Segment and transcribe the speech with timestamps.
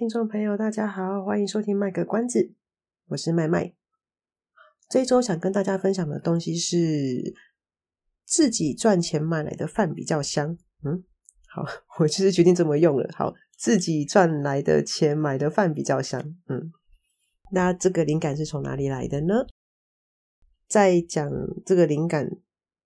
[0.00, 2.54] 听众朋友，大家好，欢迎收听卖个关子，
[3.08, 3.74] 我是麦麦。
[4.88, 7.34] 这一周想跟大家分享的东西是
[8.24, 10.56] 自己赚钱买来的饭比较香。
[10.82, 11.04] 嗯，
[11.48, 11.66] 好，
[11.98, 13.10] 我就是决定这么用了。
[13.14, 16.18] 好，自己赚来的钱买的饭比较香。
[16.48, 16.72] 嗯，
[17.52, 19.44] 那这个灵感是从哪里来的呢？
[20.66, 21.30] 在讲
[21.66, 22.26] 这个灵感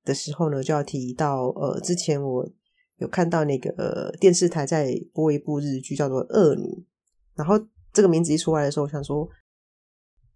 [0.03, 2.51] 的时候呢，就要提到呃，之前我。
[2.99, 6.63] 有看到那个呃电视台在播一部日剧，叫做《恶女》，
[7.37, 7.55] 然后
[7.93, 9.29] 这个名字一出来的时候，我想说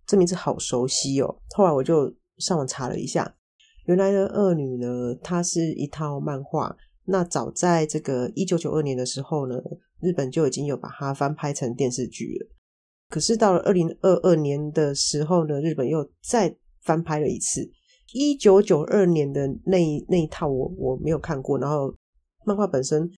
[0.06, 1.40] 这名字好熟悉哦。
[1.56, 3.34] 后来我就上网查了一下，
[3.86, 6.76] 原来的《恶女》呢，它是一套漫画。
[7.04, 9.56] 那早在这个一九九二年的时候呢，
[10.00, 12.50] 日本就已经有把它翻拍成电视剧了。
[13.08, 17.70] 可是到了二零二二年的时候呢，日本又再翻拍了一次。
[18.12, 21.94] 一九九二年的那那一套我我没有看过，然后。
[22.44, 23.10] 漫画本身，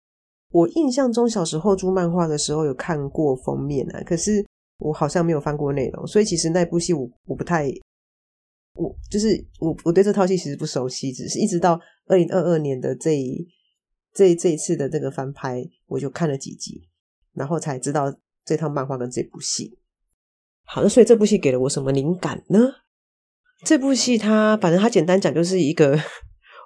[0.50, 4.44] 我印象中小时候租漫画的时候有看过封面啊，可是
[4.78, 7.70] 我好像没有翻过内容，所以其实那部戏我我不太，
[8.74, 9.28] 我就是
[9.60, 13.46] 我我对这套戏其实不熟悉，只是一直到二零二二年的这一
[14.12, 16.88] 这一这一次的这个翻拍，我就看了几集，
[17.32, 18.12] 然后才知道
[18.44, 19.78] 这套漫画跟这部戏。
[20.64, 22.58] 好那，所以这部戏给了我什么灵感呢？
[23.64, 25.96] 这部戏它反正它简单讲就是一个。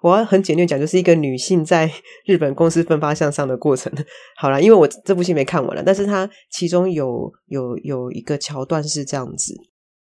[0.05, 1.91] 我要很简略讲，就是一个女性在
[2.27, 3.91] 日本公司奋发向上的过程。
[4.37, 9.55] 好啦，因为我这部戏没看完了，但是它其中有有有一个桥段是这样子，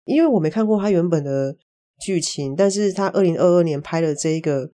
[0.04, 1.56] 因为我没看过它原本的
[2.02, 4.70] 剧情，但是它二零二二年拍的这一个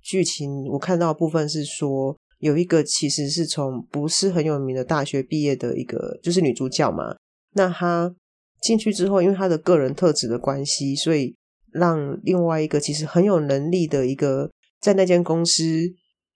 [0.00, 7.16] 剧情，我看到的部分是说，有一个其实是从不是很有名的大学毕业的一个，就是女主角嘛。
[7.54, 8.14] 那她
[8.60, 11.34] 进去之后，因为她的个人特质的关系，所以。
[11.72, 14.50] 让另外一个其实很有能力的一个
[14.80, 15.64] 在那间公司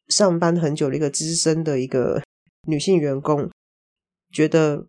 [0.08, 2.22] 上班很久的一个资深的一个
[2.68, 3.50] 女性员工，
[4.32, 4.86] 觉得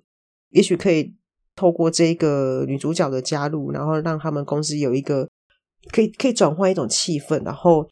[0.49, 1.15] 也许可以
[1.55, 5.27] 透过这个女主角的加入，然后让他们公司有一个
[5.91, 7.89] 可以可以转换一种气氛，然后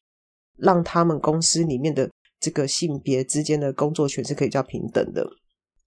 [0.56, 5.28] 让他们公司里面的这个性别之间的工作权是可以较平等的。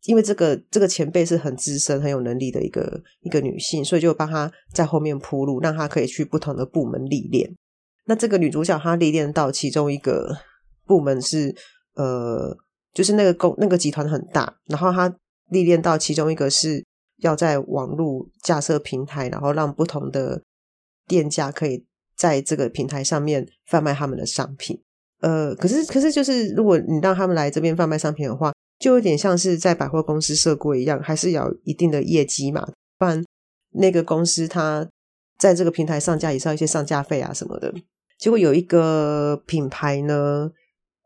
[0.05, 7.53] 因为这个这个前辈是很资深、很有能力的一个一个女性，所以就帮她在后面铺路，让她可以去不同的部门历练。
[8.05, 10.37] 那这个女主角她历练到其中一个
[10.85, 11.53] 部门是
[11.95, 12.57] 呃，
[12.93, 15.13] 就是那个公那个集团很大，然后她
[15.49, 16.85] 历练到其中一个是
[17.17, 20.41] 要在网络架设平台，然后让不同的
[21.07, 21.85] 店家可以
[22.15, 24.81] 在这个平台上面贩卖他们的商品。
[25.19, 28.53] 呃，可是可是就是如果你让他们来这边贩卖商品的话。
[28.79, 32.65] 就有点像是在百货公司设柜一样，还是要一定的业绩嘛，
[32.97, 33.23] 不然
[33.71, 34.89] 那个公司它
[35.37, 37.73] 在这个平台上架也是要一些上架费啊什么的。
[38.17, 40.49] 结果有一个品牌呢，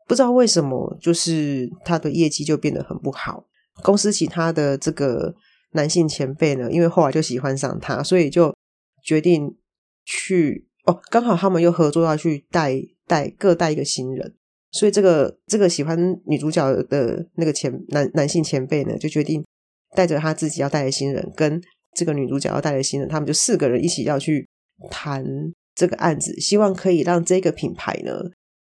[0.06, 3.44] 不知道为什么，就是他的业绩就变得很不好。
[3.82, 5.34] 公司其他的这个
[5.72, 8.54] 男性前辈呢，因为后来就喜欢上他，所以就
[9.02, 9.56] 决定
[10.04, 14.34] 去哦，刚好他们又合作要去带带各带一个新人。
[14.74, 15.96] 所以这个这个喜欢
[16.26, 19.44] 女主角的那个前男男性前辈呢，就决定
[19.94, 21.62] 带着他自己要带的新人，跟
[21.94, 24.48] 这个女主角要带的新人，他们就四个人一起要去
[24.90, 25.24] 谈
[25.76, 28.12] 这个案子，希望可以让这个品牌呢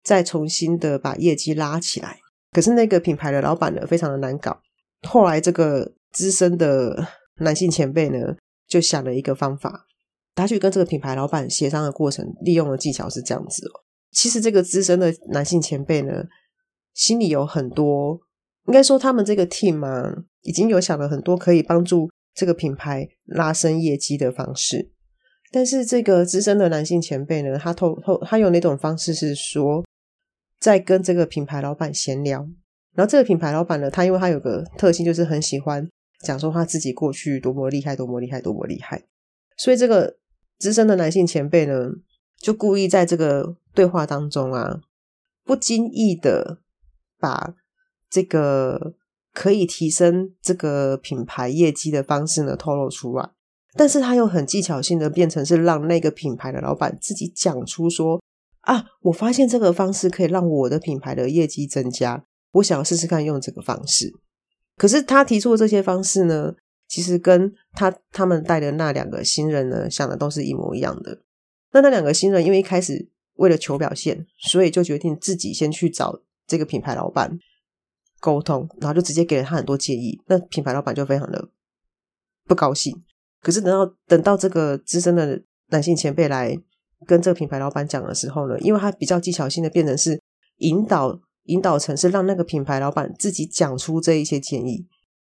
[0.05, 2.19] 再重新的把业绩拉起来。
[2.53, 4.61] 可是那个品牌的老板呢，非常的难搞。
[5.09, 8.37] 后来这个资深的男性前辈呢，
[8.69, 9.87] 就想了一个方法，
[10.35, 13.86] 他去跟这个品牌老板协商的过程，利用的技巧是这样子哦。
[14.17, 16.25] 其实这个资深的男性前辈呢，
[16.95, 18.19] 心里有很多，
[18.67, 20.11] 应该说他们这个 team 嘛，
[20.41, 24.91] 已经有想了很多可以帮助这个品牌拉升业绩的方式。
[25.53, 29.85] 但是这个资深的男性前辈呢，他透透他有那种方式是说，
[30.59, 32.41] 在跟这个品牌老板闲聊，
[32.95, 35.87] 然后这个品牌老板呢，他因为他有个特性，就是很喜欢
[36.21, 39.05] 讲说他自己过去多么厉害，多么厉害，多么厉害，
[39.59, 40.17] 所以这个
[40.59, 41.91] 资深的男性前辈呢，
[42.41, 44.81] 就故意在这个对话当中啊，
[45.45, 46.61] 不经意的
[47.21, 47.55] 把
[48.09, 48.95] 这个
[49.35, 53.31] 可以提升这个品牌业绩的方式呢透露出来，
[53.75, 58.23] 但是他又很技巧性的变成是让那个品牌的老板自己讲出说
[58.63, 64.13] 啊，我发现这个方式可以让我的品牌的业绩增加，我想要试试看用这个方式。
[64.77, 66.55] 可是他提出的这些方式呢，
[66.89, 71.23] 其实跟他他们带的那两个新人呢想的都是一模一样的。
[71.73, 77.39] 那那两个新人因为一开始为了求表现，所以就决定自己先去找这个品牌老板
[78.21, 80.21] 沟通，然后就直接给了他很多建议。
[80.27, 81.49] 那品牌老板就非常的
[82.47, 83.03] 不高兴。
[83.43, 86.59] 可是等到等到这个资深的男性前辈来
[87.07, 90.21] 跟这个品牌老板讲的时候呢，因为他比较技巧性的变成是
[90.57, 94.87] 引导引导成是让那个品牌老板自己讲出这一些建议。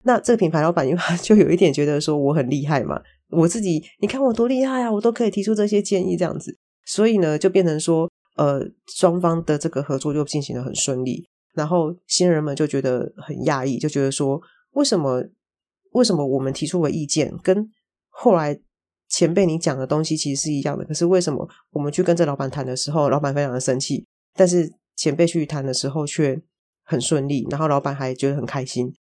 [0.05, 3.01] 那这个品牌老板因为就有一点觉得说我很厉害嘛，
[3.31, 14.41] 我自己你看我多厉害啊，我都可以提出这些建议这样子，所以呢就变成说呃双方的这个合作就进行的很顺利，然后新人们就觉得很讶异，就觉得说
[14.73, 15.23] 为什么
[15.93, 17.71] 为什么我们提出的意见跟
[18.11, 18.59] 后来
[19.09, 24.05] 前辈你讲的东西其实是一样的，可是为什么我们去跟这老板谈的时候，老板非常的生气，
[24.35, 26.41] 但是前辈去谈的时候却
[26.85, 28.93] 很顺利，然后老板还觉得很开心。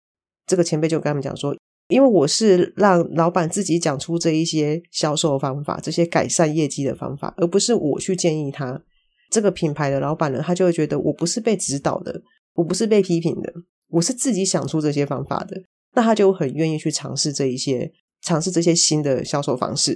[0.46, 1.56] 这个前辈就跟他们讲说，
[1.94, 8.82] 因为我是让老板自己讲出这一些销售方法，这些改善业绩的方法，而不是我去建议他。
[9.30, 12.20] 这个品牌的老板呢，他就会觉得我不是被指导的，
[12.56, 13.54] 我不是被批评的，
[13.90, 15.56] 我是自己想出这些方法的，
[15.94, 17.92] 那他就很愿意去尝试这一些，
[18.24, 19.96] 尝试这些新的销售方式。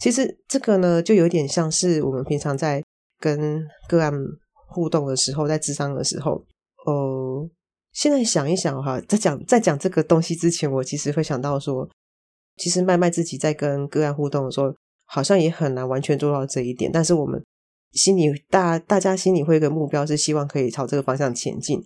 [0.00, 2.82] 其实这个呢，就有点像是我们平常在
[3.20, 4.10] 跟个案
[4.68, 6.42] 互动的时候，在咨商的时候，
[6.86, 7.50] 呃。
[7.96, 11.88] 现在想一想哈，在讲在讲这个东西之前，我其实会想到说，
[12.58, 14.66] 其实麦麦自己在跟个案互动的时候，
[15.06, 16.92] 好像也很难完全做到这一点。
[16.92, 17.42] 但是我们
[17.92, 21.82] 心里大大家心里会有一个目标，是希望可以朝这个方向前进，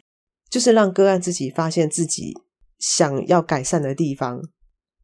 [0.50, 2.34] 就是让个案自己发现自己
[2.80, 4.42] 想要改善的地方，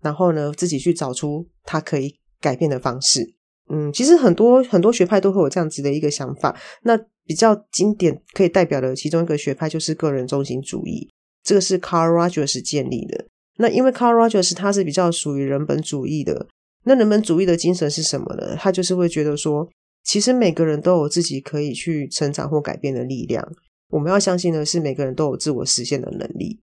[0.00, 3.35] 然后呢，自己去找出他可以改变的方式。
[3.68, 6.56] 嗯，其实很多很多学派都会有这样子的一个想法。
[6.82, 11.10] 那比较经典可以代表的其中一个学派就是个人中心主义，
[11.42, 13.26] 这个是 Carl Rogers 建立的。
[13.58, 16.46] 那因为 Carl Rogers 他是比较属于人本主义的，
[16.84, 18.54] 那人本主义的精神是什么呢？
[18.56, 19.68] 他就是会觉得说，
[20.04, 23.44] 其实每个人都有自己可以去成长或改变的力量。
[23.88, 26.60] 我们要相信的是，每个人都有自我实现的能力。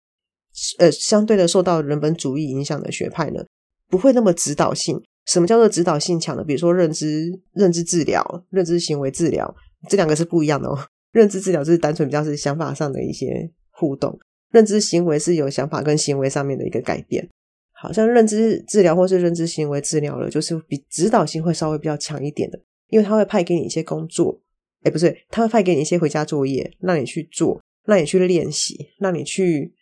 [0.78, 3.44] 呃，相对的，受到人本主义影响的学派呢，
[3.90, 5.02] 不会那么指导性。
[5.25, 6.44] 什么叫做指导性强的？
[6.44, 9.56] 比如说认知、认知治疗、认知行为治疗。
[9.90, 10.78] 这两个是不一样的哦。
[11.12, 14.18] 认知治疗就是单纯比较是想法上的一些互动，
[14.52, 17.30] 认知行为是有想法跟行为上面的一个改变。
[17.72, 22.58] 好像认知治疗或是认知行为治疗了，就是比指导性会稍微比较强一点的，
[22.90, 24.42] 因为他会派给你一些工作，
[24.84, 29.74] 哎不是，他会派给你一些回家作业，让你去做，让你去练习，让你去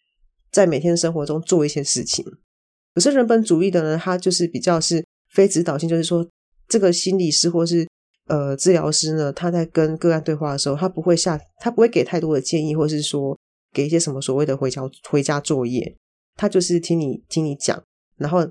[0.51, 2.25] 在每天生活中做一些事情。
[2.95, 6.27] 可是人本主义的呢，他就是比较是非指导性，就是说
[6.67, 7.87] 这个心理师或是。
[8.27, 13.37] 呃，治疗师呢，他在跟个案对话的时候，他不会下，他不会给太多的建议，或是说
[13.73, 15.97] 给一些什么所谓的回家回家作业，
[16.35, 17.83] 他就是听你听你讲，
[18.17, 18.47] 然后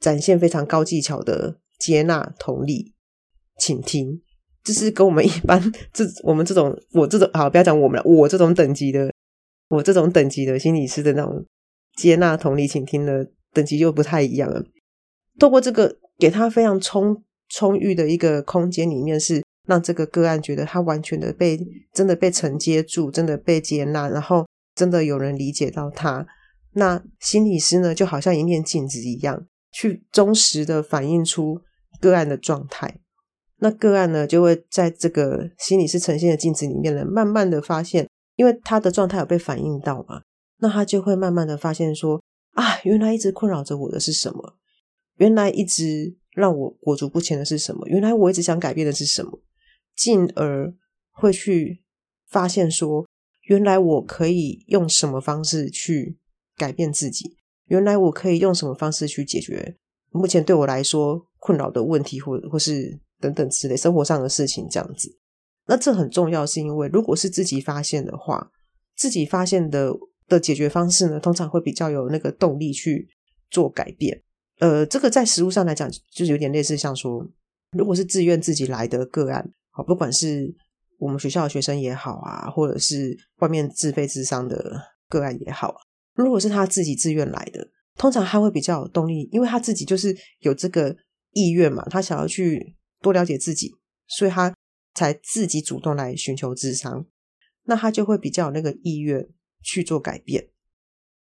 [0.00, 2.94] 展现非常高技巧的接纳、同理、
[3.60, 4.20] 倾听，
[4.64, 5.62] 就是跟我们一般
[5.92, 9.12] 这我们这种我这种好，不要讲我们了，我这种等级的，
[9.68, 11.44] 我这种等级的心理师的那种
[11.96, 14.64] 接纳、同理、倾听的等级又不太一样了。
[15.38, 17.22] 透过这个，给他非常充。
[17.48, 21.56] 充裕的一个空间里面，是让这个个案觉得他完全的被
[21.92, 24.44] 真的被承接住，真的被接纳，然后
[24.74, 26.26] 真的有人理解到他。
[26.72, 31.60] 那心理师呢，就好像一面镜子一样，去忠实的反映出
[32.00, 32.98] 个案的状态。
[33.58, 40.22] 那个案呢，就会在这个心理师呈现的镜子里面呢，慢慢的发现，因为他的状态有被反映到嘛，
[40.58, 42.20] 那他就会慢慢的发现说，
[42.54, 44.56] 啊，原来一直困扰着我的是什么？
[45.16, 46.16] 原来一直。
[46.36, 47.88] 让我裹足不前的是什么？
[47.88, 49.40] 原来我一直想改变的是什么？
[49.96, 50.70] 进而
[51.10, 51.82] 会去
[52.28, 53.08] 发现说，
[53.44, 56.18] 原来我可以用什么方式去
[56.54, 57.38] 改变自己？
[57.68, 59.78] 原来我可以用什么方式去解决
[60.10, 65.18] 目前对我来说困扰的问题，或或是等等之类生活上的事情这样子。
[65.66, 68.50] 那这很重要，是因为如果是自己发现的话，
[68.94, 69.90] 自己发现的
[70.28, 73.08] 的解决方式呢，通常会比较有那个动力去
[73.50, 74.22] 做改变。
[74.58, 77.26] 呃，这个在实务上来讲，就是有点类似，像说，
[77.72, 80.54] 如果是自愿自己来的个案，好，不管是
[80.98, 85.74] 我们学校的学生也好啊，或者是外面自费自商的个案也好，
[86.14, 90.96] 如果是他自己自愿来的，通常他会比较有动力，因为他自己就是有这个
[91.32, 93.70] 意愿嘛，他想要去多了解自己，
[94.06, 94.54] 所以他
[94.94, 97.04] 才自己主动来寻求咨商，
[97.64, 99.28] 那他就会比较有那个意愿
[99.62, 100.48] 去做改变。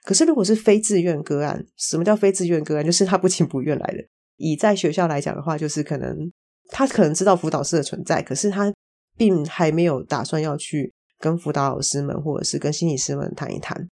[0.04, 2.86] 可是，如果是非自愿个案，什么叫非自愿个案？
[2.86, 4.04] 就是他不情不愿来的。
[4.38, 6.32] 以在学校来讲的话，就是可能
[6.70, 8.74] 他可能知道辅导室的存在，可是他
[9.16, 13.88] 并还没有打算要去跟辅导老师们或者是跟心理师们谈一谈。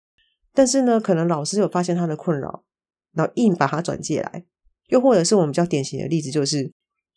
[0.55, 2.65] 但是呢，可能老师有发现他的困扰，
[3.15, 4.45] 然后硬把他转介来。
[4.89, 6.73] 又或者是我们比较典型的例子，就是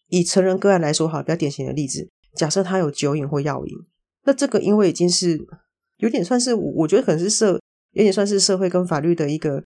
[0.10, 3.74] 以成人个案来说，好，比较典型的例子，假设他有酒瘾或药瘾，
[4.26, 5.40] 那这个因为已经是
[5.98, 9.64] 有点算是，我觉得可能是社，有点算是社会跟法律的一个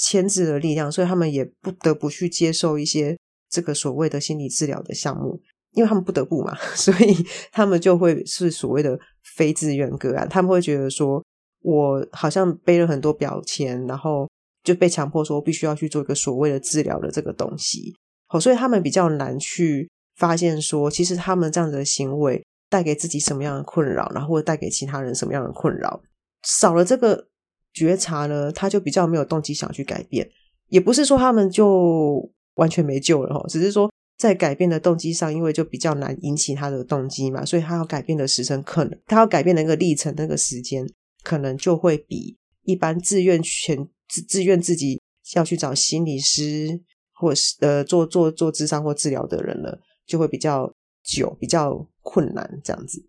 [0.00, 3.16] 牵制的力量，所以他们也不得不去接受一些
[3.50, 5.40] 这个所谓的心理治疗的项目，
[5.72, 7.16] 因为他们不得不嘛， 所以
[7.52, 8.98] 他们就会是所谓的
[9.36, 11.24] 非自愿个案，他们会觉得说，
[11.62, 14.28] 我好像背了很多标签，然后。
[14.64, 17.94] 就被强迫说必须要去做一个所谓的治疗的这个东西，
[18.28, 26.00] 好，所以他们比较难去发现说，其实他们这样的行为带给自己什么样的困扰，然后或者带给其他人什么样的困扰。
[26.44, 27.26] 少了这个
[27.74, 30.30] 觉察呢，他就比较没有动机想去改变。
[30.68, 40.88] 也不是说他们就完全没救了哈，只是说在改变的动机上，因为就比较难引起他的动机嘛，所以他要改变的时程可能他要改变的那个历程，那个时间
[41.22, 43.86] 可能就会比一般自愿全。
[44.06, 45.00] 自自愿自己
[45.34, 46.78] 要去找心理师，
[47.14, 50.70] 或是呃做做做咨商或治疗的人了，就会比较
[51.02, 53.02] 久，比较困难这样子。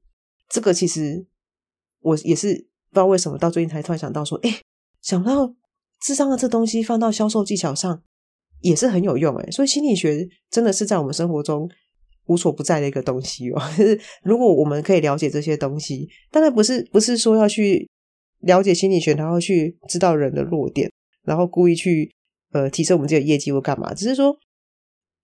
[0.49, 1.27] 这个其实
[1.99, 4.61] 我也是不知道为什么到最近才突然想到说，哎，
[5.01, 5.53] 想到
[5.99, 8.01] 智商的这东西放到销售技巧上
[8.61, 9.51] 也是很有用哎。
[9.51, 11.69] 所以心理学真的是在我们生活中
[12.27, 13.61] 无所不在的一个东西哦。
[14.23, 17.89] 如果我们可以了解这些东西，当然不是不是说要去。
[18.41, 20.91] 了解心理学，然后去知道人的弱点，
[21.23, 22.13] 然后故意去
[22.51, 23.91] 呃提升我们自己的业绩或干嘛？
[23.91, 24.37] 只是说，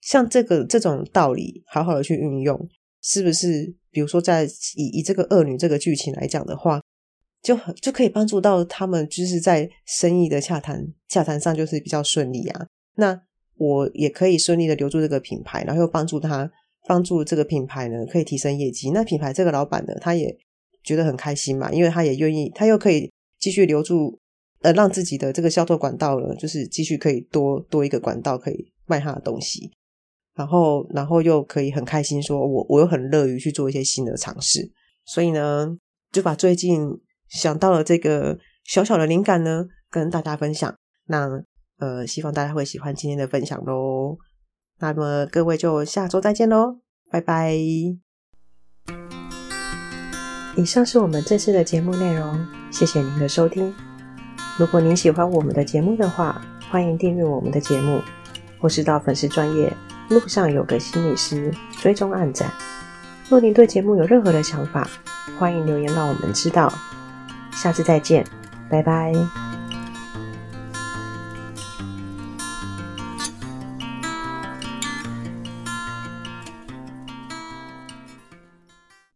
[0.02, 2.68] 像这个这种道理，好好的去运用，
[3.04, 3.76] 是不是？
[3.92, 6.82] 比如说，在以以这个恶女这个剧情来讲的话，
[7.42, 12.68] 就就可以帮助到他们，就是在生意的洽谈洽谈上就是比较顺利啊。
[12.96, 13.22] 那
[13.56, 16.52] 我也可以顺利的留住这个品牌，然后又帮助他
[16.88, 18.92] 帮助这个品牌呢，可以提升业绩。
[18.92, 20.38] 那品牌这个老板呢，他也。
[20.84, 23.08] 觉得很开心嘛，因为他也愿意，他又可以
[23.38, 24.20] 继续留住，
[24.64, 29.70] 呃，让自己的这个销售管道呢，就是继续可以多多一个管道可以卖他的东西，
[30.34, 34.72] 然后，然后又可以很开心说，我我又很乐于去做一些新的尝试，
[35.06, 35.78] 所以呢，
[36.12, 36.90] 就把最近
[37.32, 40.76] 想到了这个小小的灵感呢，跟大家分享。
[41.08, 41.28] 那
[41.80, 44.18] 呃，希望大家会喜欢今天的分享喽。
[44.80, 47.54] 那么各位就下周再见喽，拜拜。
[50.58, 53.74] 以上是我们这次的节目内容，谢谢您的收听。
[54.60, 58.02] 如果您喜欢我们的节目的话，欢迎订阅我们的节目，
[58.60, 59.72] 或是到粉丝专业
[60.10, 62.52] 路上有个心理师追踪暗赞。
[63.30, 64.88] 若您对节目有任何的想法，
[65.40, 66.72] 欢迎留言让我们知道。
[67.52, 68.26] 下次再见，
[68.70, 69.14] 拜拜。